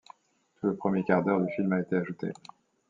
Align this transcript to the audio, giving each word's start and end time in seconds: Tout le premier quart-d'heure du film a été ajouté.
Tout 0.55 0.65
le 0.65 0.75
premier 0.75 1.03
quart-d'heure 1.03 1.39
du 1.39 1.53
film 1.53 1.73
a 1.73 1.79
été 1.79 1.95
ajouté. 1.95 2.33